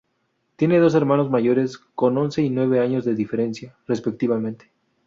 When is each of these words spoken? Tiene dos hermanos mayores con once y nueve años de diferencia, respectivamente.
Tiene 0.55 0.79
dos 0.79 0.95
hermanos 0.95 1.29
mayores 1.29 1.77
con 1.77 2.17
once 2.17 2.41
y 2.41 2.49
nueve 2.49 2.79
años 2.79 3.05
de 3.05 3.13
diferencia, 3.13 3.75
respectivamente. 3.85 4.71